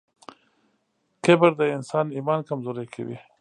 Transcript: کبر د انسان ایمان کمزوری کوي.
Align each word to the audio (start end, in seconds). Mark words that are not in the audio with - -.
کبر 1.25 1.51
د 1.59 1.61
انسان 1.77 2.05
ایمان 2.17 2.39
کمزوری 2.49 2.85
کوي. 2.93 3.17